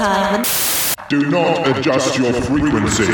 [0.00, 0.42] time.
[1.10, 3.04] Do not adjust your frequency.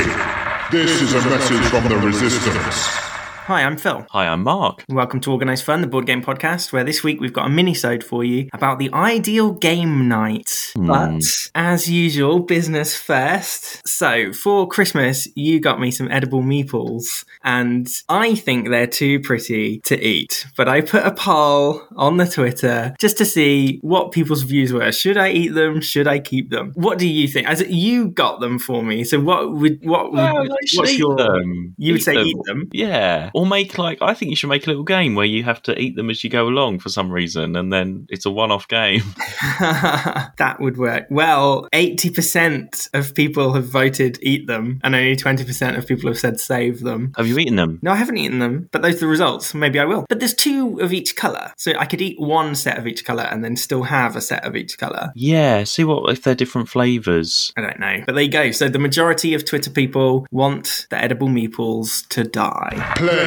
[0.71, 3.06] This is a message from the Resistance.
[3.47, 4.05] Hi, I'm Phil.
[4.09, 4.83] Hi, I'm Mark.
[4.89, 8.03] Welcome to Organised Fun, the board game podcast, where this week we've got a mini-sode
[8.03, 10.73] for you about the ideal game night.
[10.75, 10.87] Hmm.
[10.87, 11.21] But
[11.55, 13.87] as usual, business first.
[13.87, 19.79] So for Christmas, you got me some edible meeples, and I think they're too pretty
[19.85, 20.45] to eat.
[20.57, 24.91] But I put a poll on the Twitter just to see what people's views were.
[24.91, 25.79] Should I eat them?
[25.79, 26.73] Should I keep them?
[26.75, 27.47] What do you think?
[27.47, 31.75] As you got them for me, so what would what would Well, what's your them.
[31.77, 32.27] You would Eat say them.
[32.27, 32.69] eat them.
[32.73, 33.31] Yeah.
[33.37, 35.79] Or make like, I think you should make a little game where you have to
[35.79, 38.67] eat them as you go along for some reason, and then it's a one off
[38.67, 39.03] game.
[39.59, 41.05] that would work.
[41.11, 46.39] Well, 80% of people have voted eat them, and only 20% of people have said
[46.39, 47.13] save them.
[47.15, 47.77] Have you eaten them?
[47.83, 49.53] No, I haven't eaten them, but those are the results.
[49.53, 50.07] Maybe I will.
[50.09, 51.53] But there's two of each colour.
[51.57, 54.45] So I could eat one set of each colour and then still have a set
[54.45, 55.11] of each colour.
[55.13, 55.63] Yeah.
[55.63, 57.53] See what if they're different flavours.
[57.55, 58.01] I don't know.
[58.03, 58.49] But there you go.
[58.49, 62.93] So the majority of Twitter people want the edible meeples to die.
[62.95, 63.26] Play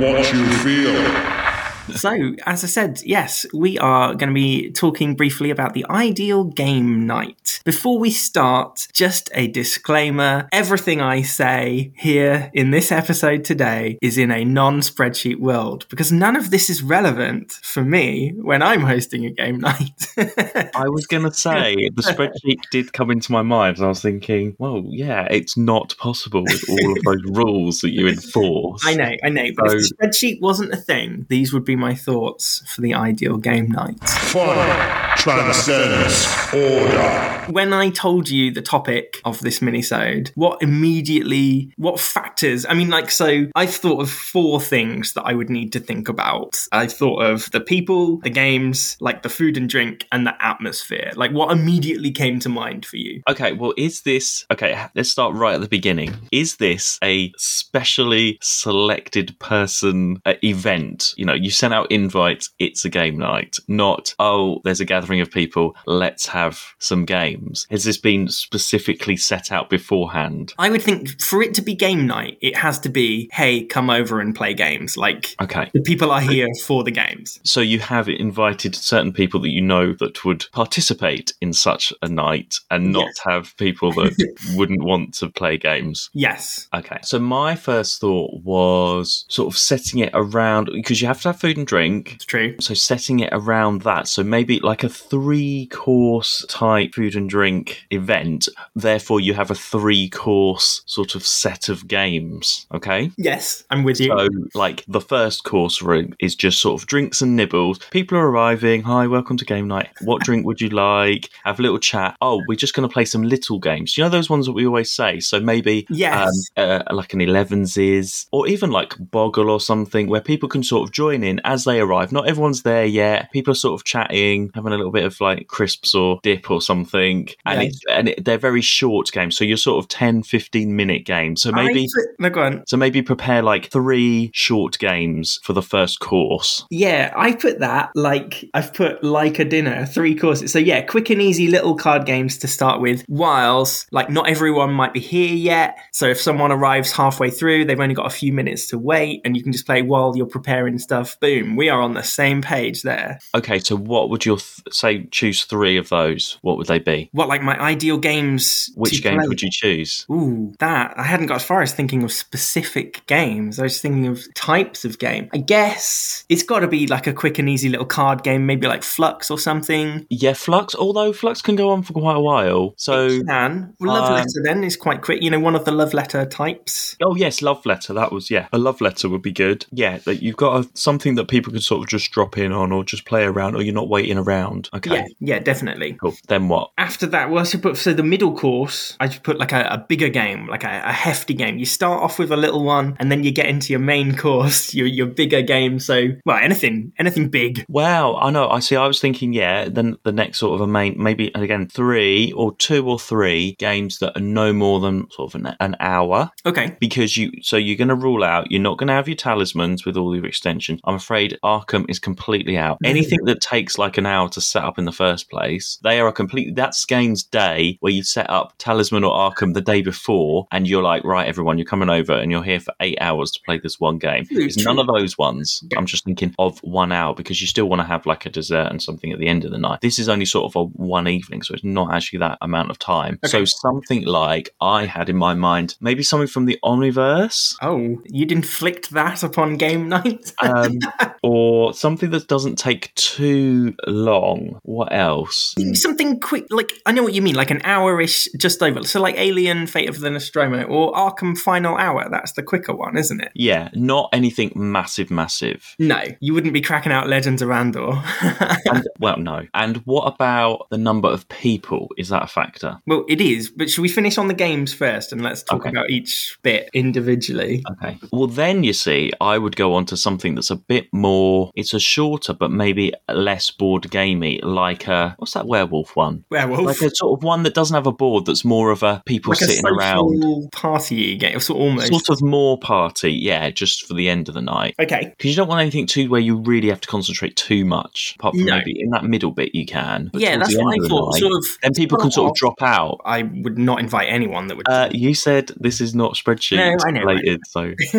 [0.00, 1.45] what you feel.
[1.94, 6.44] So, as I said, yes, we are going to be talking briefly about the ideal
[6.44, 7.60] game night.
[7.64, 14.18] Before we start, just a disclaimer everything I say here in this episode today is
[14.18, 18.80] in a non spreadsheet world because none of this is relevant for me when I'm
[18.80, 20.08] hosting a game night.
[20.16, 24.02] I was going to say, the spreadsheet did come into my mind, and I was
[24.02, 28.82] thinking, well, yeah, it's not possible with all of those rules that you enforce.
[28.84, 31.94] I know, I know, but if the spreadsheet wasn't a thing, these would be my
[31.94, 34.02] thoughts for the ideal game night.
[34.08, 37.26] Fun transcends order.
[37.50, 42.64] when I told you the topic of this minisode, what immediately, what factors?
[42.64, 46.08] I mean, like, so I've thought of four things that I would need to think
[46.08, 46.66] about.
[46.70, 51.10] I thought of the people, the games, like the food and drink, and the atmosphere.
[51.16, 53.22] Like, what immediately came to mind for you?
[53.28, 54.86] Okay, well, is this okay?
[54.94, 56.14] Let's start right at the beginning.
[56.30, 61.14] Is this a specially selected person uh, event?
[61.16, 65.15] You know, you sent out invites, it's a game night, not, oh, there's a gathering
[65.20, 67.66] of people, let's have some games.
[67.70, 70.52] Has this been specifically set out beforehand?
[70.58, 73.90] I would think for it to be game night, it has to be, hey, come
[73.90, 74.96] over and play games.
[74.96, 75.70] Like, Okay.
[75.74, 77.40] the people are here for the games.
[77.44, 82.08] So you have invited certain people that you know that would participate in such a
[82.08, 83.18] night and not Yes.
[83.24, 84.14] have people that
[84.54, 86.10] wouldn't want to play games.
[86.12, 86.68] Yes.
[86.74, 86.98] Okay.
[87.02, 91.40] So my first thought was sort of setting it around because you have to have
[91.40, 92.14] food and drink.
[92.14, 92.54] It's true.
[92.60, 94.08] So setting it around that.
[94.08, 98.48] So maybe like a three course type food and drink event.
[98.74, 102.66] Therefore you have a three course sort of set of games.
[102.72, 103.10] Okay.
[103.16, 104.08] Yes, I'm with you.
[104.08, 104.28] So,
[104.58, 107.78] like, the first course room is just sort of drinks and nibbles.
[107.90, 108.82] People are arriving.
[108.82, 109.88] Hi, welcome to game night.
[110.02, 111.30] What drink would you like?
[111.44, 112.16] Have a little chat.
[112.20, 113.96] Oh, we're just going to play some little games.
[113.96, 115.20] You know those ones that we always say.
[115.20, 116.28] So maybe, Yes.
[116.56, 120.62] um, uh, like an elevens is, or even like Boggle or something, where people can
[120.62, 122.12] sort of join in as they arrive.
[122.12, 123.30] Not everyone's there yet.
[123.32, 126.60] People are sort of chatting, having a little bit of like crisps or dip or
[126.60, 129.36] something, and and it, they're very short games.
[129.36, 131.42] So you're sort of 10, 15 minute games.
[131.42, 131.88] So maybe.
[132.18, 132.64] No, go on.
[132.66, 136.64] So maybe prepare like three short games for the first course.
[136.70, 140.52] Yeah, I put that like I've put like a dinner, three courses.
[140.52, 143.04] So yeah, quick and easy little card games to start with.
[143.08, 147.80] Whilst like not everyone might be here yet, so if someone arrives halfway through, they've
[147.80, 150.78] only got a few minutes to wait, and you can just play while you're preparing
[150.78, 151.18] stuff.
[151.20, 153.18] Boom, we are on the same page there.
[153.34, 155.04] Okay, so what would your th- say?
[155.10, 156.38] Choose three of those.
[156.42, 157.08] What would they be?
[157.12, 158.70] What like my ideal games?
[158.74, 159.28] Which games play?
[159.28, 160.06] would you choose?
[160.10, 163.58] Ooh, that I hadn't got as far as thinking of specific games.
[163.58, 165.28] I was thinking of types of game.
[165.32, 168.66] I guess it's got to be like a quick and easy little card game, maybe
[168.66, 170.06] like Fluxx or something.
[170.10, 170.74] Yeah, Fluxx.
[170.74, 172.74] Although Fluxx can go on for quite a while.
[172.76, 175.22] So, Can love um, letter then is quite quick.
[175.22, 176.96] You know, one of the love letter types.
[177.02, 177.92] oh yes, love letter.
[177.92, 179.66] That was yeah, a love letter would be good.
[179.70, 182.72] Yeah, that you've got a, something that people can sort of just drop in on
[182.72, 184.65] or just play around, or you're not waiting around.
[184.74, 185.94] Okay, Yeah, yeah, definitely.
[185.94, 186.14] cool.
[186.28, 186.70] Then what?
[186.78, 188.96] After that, well, I should put so the middle course.
[189.00, 191.58] I should put like a, a bigger game, like a, a hefty game.
[191.58, 194.74] You start off with a little one, and then you get into your main course,
[194.74, 195.78] your your bigger game.
[195.78, 197.64] So, well, anything, anything big.
[197.68, 198.48] Wow, I know.
[198.48, 198.76] I see.
[198.76, 202.54] I was thinking, yeah, then the next sort of a main, maybe again three or
[202.56, 206.76] two or three games that are no more than sort of an, an hour, Okay,
[206.80, 207.30] because you.
[207.42, 208.50] So you're going to rule out.
[208.50, 210.80] You're not going to have your talismans with all your extensions.
[210.84, 212.78] I'm afraid Arkham is completely out.
[212.84, 212.88] Mm.
[212.88, 215.78] Anything that takes like an hour to set up in the first place.
[215.82, 219.60] They are a complete that's game's day where you set up Talisman or Arkham the
[219.60, 222.96] day before, and you're like, right, everyone, you're coming over, and you're here for eight
[223.00, 224.26] hours to play this one game.
[224.30, 225.62] It's none of those ones.
[225.76, 228.68] I'm just thinking of one hour because you still want to have like a dessert
[228.70, 229.80] and something at the end of the night.
[229.82, 232.78] This is only sort of a one evening, so it's not actually that amount of
[232.78, 233.18] time.
[233.26, 237.56] So something like I had in my mind, maybe something from the Omniverse.
[237.60, 240.32] Oh, you'd inflict that upon game night?
[240.42, 240.78] um,
[241.22, 244.45] or something that doesn't take too long.
[244.62, 245.54] What else?
[245.74, 248.82] Something quick, like I know what you mean, like an hour-ish, just over.
[248.84, 252.08] So, like Alien: Fate of the Nostromo or Arkham Final Hour.
[252.10, 253.32] That's the quicker one, isn't it?
[253.34, 255.74] Yeah, not anything massive, massive.
[255.78, 258.02] No, you wouldn't be cracking out Legends of Andor.
[258.68, 259.46] And, well, no.
[259.54, 261.88] And what about the number of people?
[261.96, 262.78] Is that a factor?
[262.86, 265.70] well, it is, but should we finish on the games first and let's talk Okay.
[265.70, 267.62] about each bit individually?
[267.72, 267.98] Okay.
[268.12, 271.50] Well, then you see, I would go on to something that's a bit more.
[271.54, 276.24] It's a shorter, but maybe less board gamey, like a what's that werewolf one?
[276.30, 276.60] Werewolf.
[276.60, 278.26] Like a sort of one that doesn't have a board.
[278.26, 281.88] That's more of a people Like sitting social around, party game, so almost.
[281.88, 283.12] sort of more party.
[283.12, 284.74] Yeah, just for the end of the night.
[284.80, 285.12] Okay.
[285.16, 288.14] Because you don't want anything too where you really have to concentrate too much.
[288.18, 288.56] Apart from No.
[288.58, 290.10] maybe in that middle bit you can.
[290.14, 291.12] Yeah, that's what I of the thought.
[291.14, 291.44] night, Sort of.
[291.62, 293.00] then people can sort of drop out.
[293.04, 294.68] I would not invite anyone that would.
[294.68, 297.72] Uh, you said this is not spreadsheet No, I know, I related, so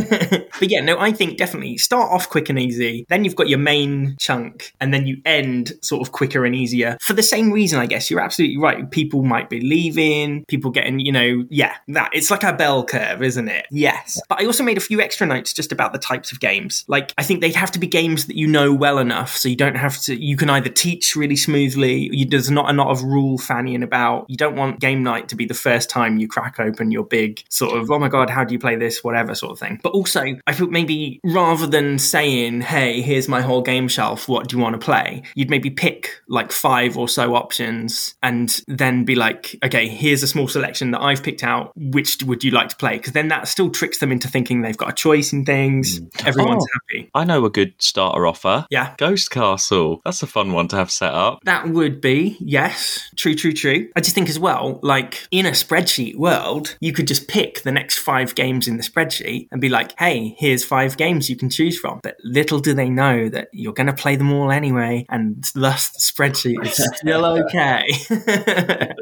[0.59, 3.05] but yeah, no, I think definitely start off quick and easy.
[3.09, 6.97] Then you've got your main chunk, and then you end sort of quicker and easier.
[7.01, 8.89] For the same reason, I guess you're absolutely right.
[8.91, 13.23] People might be leaving, people getting, you know, yeah, that it's like a bell curve,
[13.23, 13.65] isn't it?
[13.71, 14.19] Yes.
[14.27, 16.83] But I also made a few extra notes just about the types of games.
[16.87, 19.55] Like, I think they'd have to be games that you know well enough, so you
[19.55, 20.15] don't have to.
[20.15, 22.09] You can either teach really smoothly.
[22.11, 24.29] You, there's not a lot of rule fannying about.
[24.29, 27.43] You don't want game night to be the first time you crack open your big
[27.49, 29.79] sort of, oh my god, how do you play this, whatever sort of thing.
[29.81, 34.49] But also, I thought maybe rather than saying, hey, here's my whole game shelf, what
[34.49, 35.23] do you want to play?
[35.35, 40.27] You'd maybe pick like five or so options and then be like, okay, here's a
[40.27, 41.71] small selection that I've picked out.
[41.75, 42.97] Which would you like to play?
[42.97, 45.99] Because then that still tricks them into thinking they've got a choice in things.
[45.99, 46.27] Mm.
[46.27, 46.79] Everyone's Oh.
[46.93, 47.09] happy.
[47.13, 48.65] I know a good starter offer.
[48.69, 48.93] Yeah.
[48.97, 50.01] Ghost Castle.
[50.03, 51.39] That's a fun one to have set up.
[51.45, 53.89] That would be, yes, true, true, true.
[53.95, 57.71] I just think as well, like in a spreadsheet world, you could just pick the
[57.71, 61.49] next five games in the spreadsheet and be like, hey, here's five games you can
[61.49, 61.99] choose from.
[62.03, 65.89] But little do they know that you're going to play them all anyway, and thus
[66.11, 67.85] spreadsheet is still okay.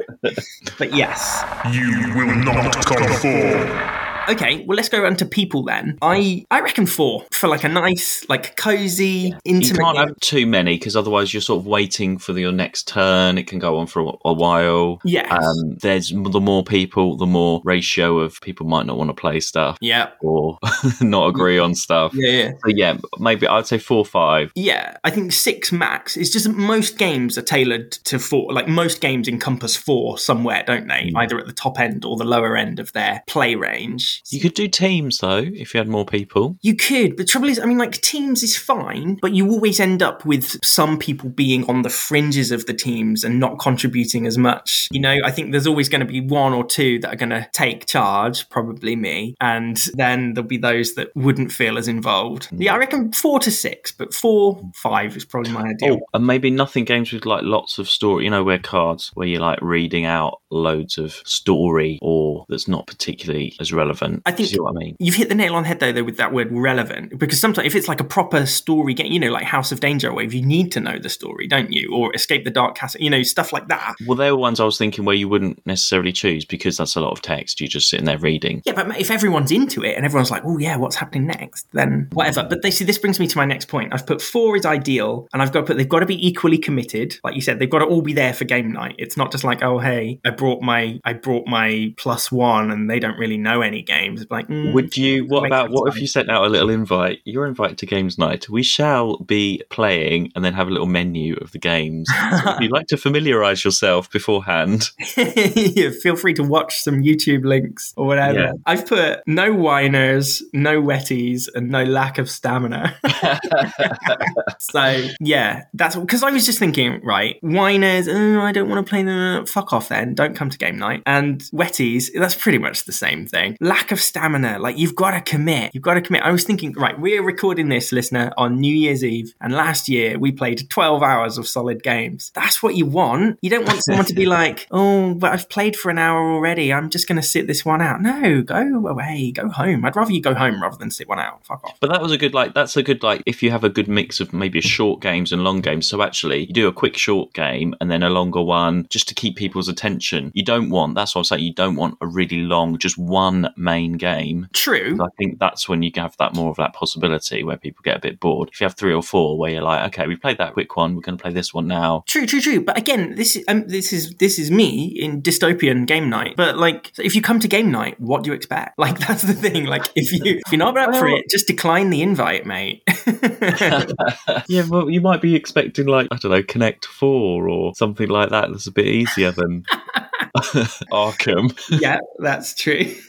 [0.78, 1.42] but yes.
[1.72, 3.95] You will not conform.
[4.28, 5.98] Okay, well, let's go around to people then.
[6.02, 9.78] I I reckon four for like a nice, like cozy, You intimate.
[9.78, 13.38] You can't have too many because otherwise you're sort of waiting for your next turn.
[13.38, 15.00] It can go on for a, a while.
[15.04, 15.30] Yes.
[15.30, 19.40] Um, there's the more people, the more ratio of people might not want to play
[19.40, 20.10] stuff yeah.
[20.20, 20.58] or
[21.00, 22.12] not agree on stuff.
[22.14, 22.50] Yeah, yeah.
[22.64, 24.52] So yeah, maybe I'd say four, or five.
[24.54, 26.16] Yeah, I think six max.
[26.16, 28.52] It's just most games are tailored to four.
[28.52, 31.12] Like most games encompass four somewhere, don't they?
[31.14, 34.15] Either at the top end or the lower end of their play range.
[34.30, 36.56] You could do teams though if you had more people.
[36.62, 40.02] You could, but trouble is, I mean, like teams is fine, but you always end
[40.02, 44.38] up with some people being on the fringes of the teams and not contributing as
[44.38, 44.88] much.
[44.90, 47.30] You know, I think there's always going to be one or two that are going
[47.30, 52.46] to take charge, probably me, and then there'll be those that wouldn't feel as involved.
[52.46, 52.62] Hmm.
[52.62, 55.98] Yeah, I reckon four to six, but four, five is probably my ideal.
[56.02, 58.24] Oh, and maybe nothing games with like lots of story.
[58.24, 62.86] You know, where cards where you're like reading out loads of story or that's not
[62.86, 64.05] particularly as relevant.
[64.24, 64.96] I think- you what I mean?
[64.98, 67.66] You've hit the nail on the head though, though, with that word relevant, because sometimes
[67.66, 70.44] if it's like a proper story game, you know, like House of Danger Wave, you
[70.44, 71.90] need to know the story, don't you?
[71.92, 73.94] Or Escape the Dark Castle, you know, stuff like that.
[74.06, 77.00] Well, they were ones I was thinking where you wouldn't necessarily choose because that's a
[77.00, 77.60] lot of text.
[77.60, 78.62] You're just sitting there reading.
[78.64, 81.66] Yeah, but if everyone's into it and everyone's like, oh yeah, what's happening next?
[81.72, 82.46] Then whatever.
[82.48, 83.92] But they see this brings me to my next point.
[83.92, 86.58] I've put four is ideal, and I've got to put they've got to be equally
[86.58, 87.18] committed.
[87.24, 88.94] Like you said, they've got to all be there for game night.
[88.98, 92.90] It's not just like, oh hey, I brought my I brought my plus one and
[92.90, 94.22] they don't really know any games.
[94.22, 95.26] It's like, mm, Would you?
[95.26, 97.20] What about what if you sent out a little invite?
[97.24, 98.48] You're invited to games night.
[98.48, 102.08] We shall be playing and then have a little menu of the games.
[102.08, 107.44] So if you'd like to familiarise yourself beforehand, yeah, feel free to watch some YouTube
[107.44, 108.38] links or whatever.
[108.38, 108.52] Yeah.
[108.64, 112.96] I've put no whiners, no wetties, and no lack of stamina.
[114.58, 118.90] so yeah, that's because I was just thinking, right, whiners, oh, I don't want to
[118.90, 119.46] play them.
[119.46, 120.14] Fuck off then.
[120.14, 121.02] Don't come to game night.
[121.06, 123.56] And wetties, that's pretty much the same thing.
[123.60, 124.58] Lack lack of stamina.
[124.58, 125.70] Like you've got to commit.
[125.72, 126.22] You've got to commit.
[126.22, 130.18] I was thinking, right, we're recording this, listener, on New Year's Eve, and last year
[130.18, 132.32] we played 12 hours of solid games.
[132.34, 133.38] That's what you want.
[133.42, 136.72] You don't want someone to be like, oh, but I've played for an hour already.
[136.72, 138.02] I'm just going to sit this one out.
[138.02, 139.84] No, go away, go home.
[139.84, 141.46] I'd rather you go home rather than sit one out.
[141.46, 141.76] Fuck off.
[141.78, 143.86] But that was a good like that's a good like if you have a good
[143.86, 145.86] mix of maybe short games and long games.
[145.86, 149.14] So actually you do a quick short game and then a longer one just to
[149.14, 150.32] keep people's attention.
[150.34, 153.48] You don't want that's what I'm saying, you don't want a really long just one
[153.56, 154.48] main game.
[154.52, 154.98] True.
[155.00, 158.00] I think that's when you have that more of that possibility where people get a
[158.00, 158.50] bit bored.
[158.52, 160.94] If you have three or four where you're like, okay, we played that quick one,
[160.94, 162.04] we're going to play this one now.
[162.06, 162.60] True, true, true.
[162.60, 166.34] But again, this is um, this is this is me in dystopian game night.
[166.36, 168.56] But like, if you come to game night, what do you expect?
[168.86, 169.64] Like, that's the thing.
[169.64, 172.82] Like, if you if you're not up for it, just decline the invite, mate.
[174.48, 178.30] yeah, well, you might be expecting like I don't know, Connect Four or something like
[178.30, 178.50] that.
[178.50, 179.64] That's a bit easier than
[180.92, 181.56] Arkham.
[181.80, 182.94] yeah, that's true.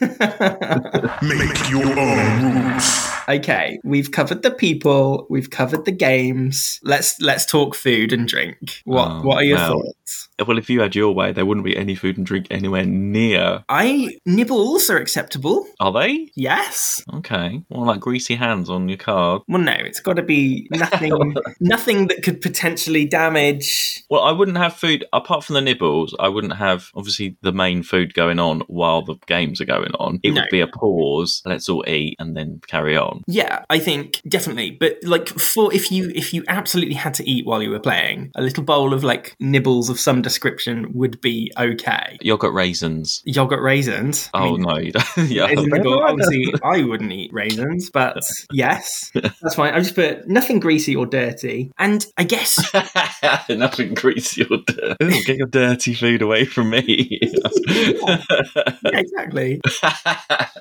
[1.22, 3.17] Make your own rules.
[3.28, 6.80] Okay, we've covered the people, we've covered the games.
[6.82, 8.56] Let's let's talk food and drink.
[8.84, 9.72] What Oh, what are your well.
[9.82, 10.28] thoughts?
[10.46, 13.64] Well, if you had your way, there wouldn't be any food and drink anywhere near.
[13.68, 15.66] I nibbles are acceptable.
[15.80, 16.30] Are they?
[16.36, 17.02] Yes.
[17.14, 17.60] Okay.
[17.68, 19.42] Well, like greasy hands on your card.
[19.48, 21.34] Well, no, it's got to be nothing.
[21.60, 24.02] nothing that could potentially damage.
[24.08, 26.14] Well, I wouldn't have food apart from the nibbles.
[26.20, 30.20] I wouldn't have obviously the main food going on while the games are going on.
[30.22, 30.40] It No.
[30.42, 31.42] would be a pause.
[31.44, 33.17] Let's all eat and then carry on.
[33.26, 34.70] Yeah, I think definitely.
[34.72, 38.30] But like for if you if you absolutely had to eat while you were playing,
[38.34, 42.18] a little bowl of like nibbles of some description would be okay.
[42.20, 43.22] Yogurt raisins.
[43.24, 44.30] Yogurt raisins.
[44.34, 44.78] I Oh mean, no,
[45.24, 45.44] yeah.
[45.44, 48.22] Obviously, I wouldn't eat raisins, but
[48.52, 49.74] yes, that's fine.
[49.74, 52.58] I just put nothing greasy or dirty, and I guess
[53.48, 55.04] Nothing greasy or dirty.
[55.04, 57.18] Ooh, Get your dirty food away from me.
[57.66, 58.18] yeah,
[58.84, 59.60] exactly.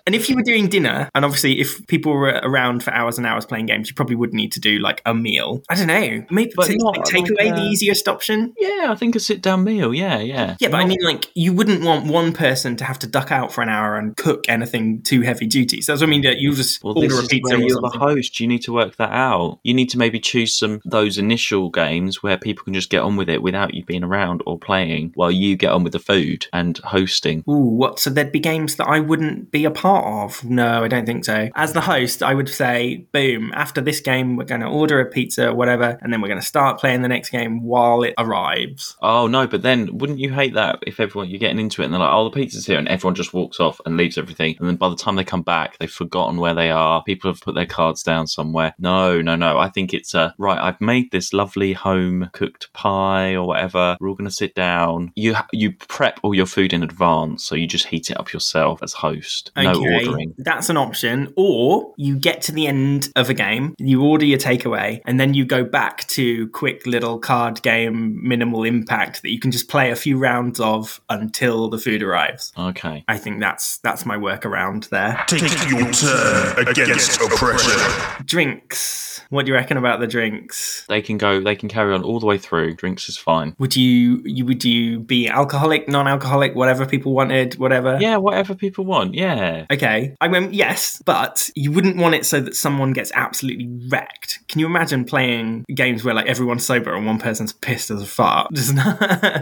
[0.06, 3.28] And if you were doing dinner, and obviously if people were around for hours and
[3.28, 5.62] hours playing games, you probably would need to do like a meal.
[5.70, 6.26] I don't know.
[6.32, 8.54] Maybe But t- not like, take like away the uh, easiest option.
[8.58, 9.94] yeah, I think a sit down meal.
[9.94, 10.56] Yeah, yeah.
[10.60, 13.52] Yeah, but I mean, like, you wouldn't want one person to have to duck out
[13.52, 15.82] for an hour and cook anything too heavy duty.
[15.82, 16.22] So that's what I mean.
[16.22, 18.40] That you just Well, this order a is pizza where or you're the host.
[18.40, 19.60] You need to work that out.
[19.64, 23.18] You need to maybe choose some those initial games where people can just get on
[23.18, 26.48] with it without you being around or playing, while you get on with the food
[26.54, 27.44] and hosting.
[27.50, 28.00] Ooh, what?
[28.00, 30.46] So there'd be games that I wouldn't be a part of?
[30.46, 31.50] No, I don't think so.
[31.56, 35.06] As the host, I would say, boom, after this game, we're going to order a
[35.06, 38.14] pizza, or whatever, and then we're going to start playing the next game while it
[38.18, 38.96] arrives.
[39.02, 41.94] Oh no, but then wouldn't you hate that if everyone you're getting into it and
[41.94, 44.70] they're like, "Oh, the pizza's here," and everyone just walks off and leaves everything, and
[44.70, 47.04] then by the time they come back, they've forgotten where they are.
[47.04, 48.74] People have put their cards down somewhere.
[48.80, 49.58] No, no, no.
[49.58, 50.60] I think it's uh, right.
[50.60, 53.98] I've made this lovely home cooked pie or whatever.
[54.00, 55.12] We're all going to sit down.
[55.16, 58.84] You you prep all your food in advance, so you just heat it up yourself
[58.84, 59.52] as host.
[59.58, 60.36] No ordering.
[60.38, 61.34] That's an option.
[61.36, 65.34] Or you get to the end of a game, you order your takeaway, and then
[65.34, 69.90] you go back to quick little card game, minimal impact that you can just play
[69.90, 72.54] a few rounds of until the food arrives.
[72.58, 73.04] Okay.
[73.08, 75.24] I think that's that's my workaround there.
[75.28, 78.26] Take your turn against oppression.
[78.26, 79.22] Drinks.
[79.30, 80.86] What do you reckon about the drinks?
[80.88, 81.42] They can go.
[81.42, 82.76] They can carry on all the way through.
[82.76, 83.56] Drinks is fine.
[83.58, 87.98] Would you you would you be alcoholic, non-alcoholic, whatever people wanted, whatever?
[88.00, 89.14] Yeah, whatever people want.
[89.16, 89.66] Yeah.
[89.72, 90.16] Okay.
[90.22, 94.40] I mean, yes, but you wouldn't want it so that someone gets absolutely wrecked.
[94.50, 98.06] Can you imagine playing games where like everyone's sober and one person's pissed as a
[98.06, 98.52] fart?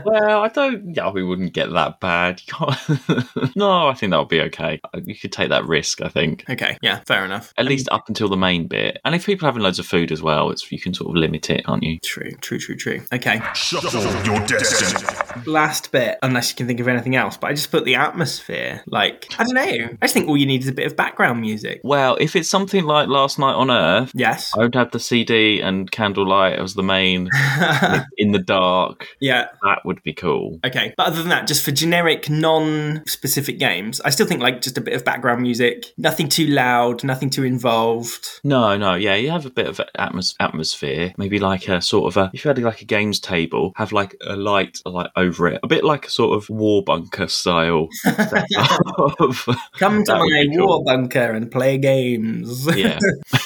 [0.06, 0.96] Well, I don't.
[0.96, 2.42] Yeah, we wouldn't get that bad.
[3.56, 4.80] No, I think that would be okay.
[5.04, 6.02] You could take that risk.
[6.02, 6.78] I think okay.
[6.82, 7.02] Yeah.
[7.08, 7.54] Fair enough.
[7.58, 9.00] at least up until the main bit.
[9.06, 11.16] And if people are having loads of food as well, it's you can sort of
[11.16, 12.00] limit it, aren't you?
[12.00, 12.32] True.
[12.42, 12.60] True.
[12.60, 12.75] True.
[12.76, 13.02] True.
[13.14, 13.42] Okay.
[13.54, 15.06] Shuffle your destiny.
[15.46, 17.38] Last bit, unless you can think of anything else.
[17.38, 18.82] But I just put the atmosphere.
[18.88, 19.62] Like I don't know.
[19.62, 21.82] I just think all you need is a bit of background music.
[21.84, 24.52] Well, if it's something like Last Night on Earth, Yes.
[24.56, 27.30] I would have the CD and candlelight as the main
[28.18, 29.08] in the dark.
[29.20, 29.48] yeah.
[29.64, 30.60] That would be cool.
[30.66, 34.78] Okay, but other than that, just for generic, non-specific games, I still think like just
[34.78, 38.40] a bit of background music, nothing too loud, nothing too involved.
[38.44, 41.14] No, no, yeah, you have a bit of atmos- atmosphere.
[41.18, 44.16] Maybe like a sort of a if you had like a games table, have like
[44.26, 47.88] a light like over it, a bit like a sort of war bunker style.
[47.92, 48.46] setup.
[49.80, 50.84] Come to my be war cool.
[50.84, 52.68] bunker and play games.
[52.76, 53.00] Yeah.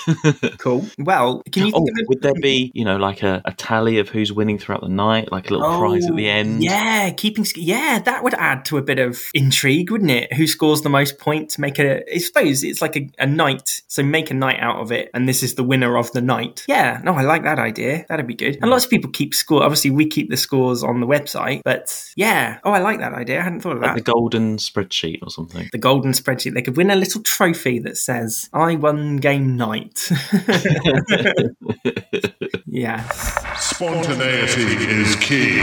[0.57, 0.85] cool.
[0.97, 1.71] Well, can you?
[1.75, 4.57] Oh, think of- would there be, you know, like a, a tally of who's winning
[4.57, 6.63] throughout the night, like a little prize at the Oh, end?
[6.63, 10.33] Yeah, keeping yeah, that would add to a bit of intrigue, wouldn't it?
[10.33, 11.57] Who scores the most points?
[11.57, 14.91] Make a I suppose it's like a, a night, so make a night out of
[14.91, 16.63] it, and this is the winner of the night.
[16.67, 18.05] Yeah, no, I like that idea.
[18.09, 18.57] That'd be good.
[18.61, 19.63] And lots of people keep score.
[19.63, 23.39] Obviously, we keep the scores on the website, but yeah, oh, I like that idea.
[23.39, 24.05] I hadn't thought of Like that.
[24.05, 25.69] the golden spreadsheet or something.
[25.71, 26.53] the golden spreadsheet.
[26.53, 30.09] They could win a little trophy that says, I won game night.
[32.65, 33.45] yes.
[33.59, 35.59] Spontaneity is key.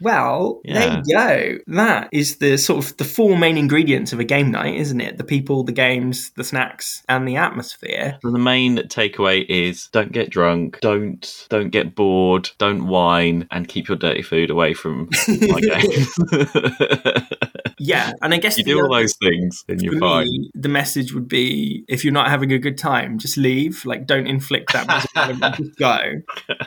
[0.00, 1.00] Well, Yeah.
[1.06, 1.58] there you go.
[1.74, 5.18] That is the sort of the four main ingredients of a game night, isn't it?
[5.18, 8.18] The people, the games, the snacks, and the atmosphere.
[8.22, 13.68] So the main takeaway is don't get drunk, don't don't get bored, don't whine, and
[13.68, 16.14] keep your dirty food away from my games.
[17.78, 20.26] Yeah, and I guess you do all those things, for you're fine.
[20.26, 23.84] me, the message would be if you're not having a good time, just leave.
[23.84, 25.98] Like, don't inflict that just go.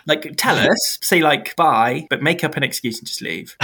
[0.06, 3.58] Like, tell us, say like bye, but make up an excuse and just leave.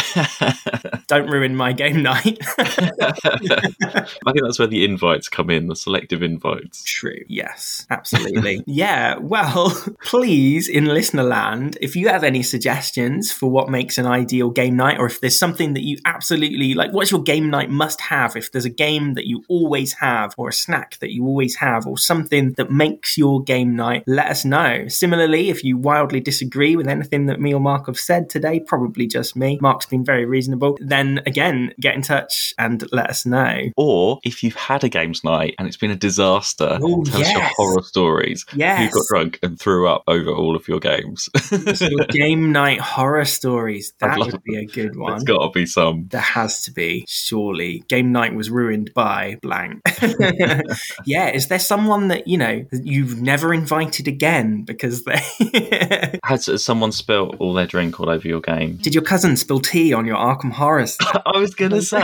[1.08, 2.38] don't ruin my game night.
[2.58, 6.84] I think that's where the invites come in, the selective invites.
[6.84, 7.20] True.
[7.28, 8.63] Yes, absolutely.
[8.68, 9.18] yeah.
[9.18, 9.72] Well,
[10.04, 14.75] please, in listener land, if you have any suggestions for what makes an ideal game
[14.75, 18.36] night, or if there's something that you absolutely like, what's your game night must have?
[18.36, 21.88] If there's a game that you always have, or a snack that you always have,
[21.88, 24.88] or something that makes your game night, let us know.
[24.88, 29.08] Similarly, if you wildly disagree with anything that me or Mark have said today, probably
[29.08, 29.58] just me.
[29.62, 30.77] Mark's been very reasonable.
[30.80, 33.70] Then again, get in touch and let us know.
[33.77, 37.32] Or if you've had a games night and it's been a disaster, Oh, tell us
[37.32, 38.46] your horror stories.
[38.56, 38.82] Yes.
[38.82, 41.30] You got drunk and threw up over all of your games.
[41.77, 43.94] So game night horror stories.
[44.00, 45.12] That would be a good one.
[45.12, 46.08] There's got to be some.
[46.10, 47.79] There has to be, surely.
[47.88, 49.82] Game night was ruined by blank.
[51.05, 56.20] yeah, is there someone that, you know, that you've never invited again because they.
[56.24, 58.77] Has someone spilt all their drink all over your game?
[58.77, 60.74] Did your cousin spill tea on your Arkham Horror?
[61.25, 62.00] I was to say,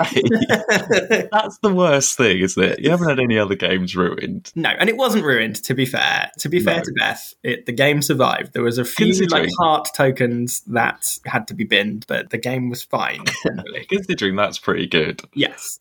[1.31, 2.79] that's the worst thing, isn't it?
[2.79, 4.51] You haven't had any other games ruined.
[4.55, 6.31] no, and it wasn't ruined, to be fair.
[6.39, 6.83] To be fair No.
[6.83, 8.53] to Beth, it, the game survived.
[8.53, 12.69] There was a few like heart tokens that had to be binned, but the game
[12.69, 13.23] was fine.
[13.43, 13.85] generally.
[13.89, 14.98] Considering that's pretty good.
[15.33, 15.79] Yes.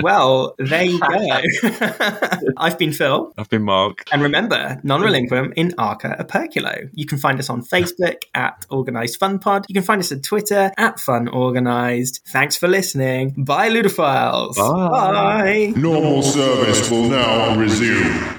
[0.00, 1.08] well, there you go.
[2.56, 3.32] I've been Phil.
[3.38, 4.04] I've been Mark.
[4.12, 6.88] And remember, non relinquum in Arca Aperculo.
[6.92, 9.66] You can find us on Facebook at Organised Fun Pod.
[9.68, 12.22] You can find us on Twitter at Fun Organised.
[12.28, 13.34] Thanks for listening.
[13.36, 14.56] Bye, Ludophiles.
[14.56, 15.72] Bye.
[15.72, 15.72] Bye.
[15.76, 18.38] Normal service will now resume.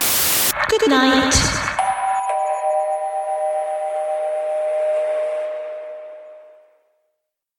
[0.69, 1.59] Good night.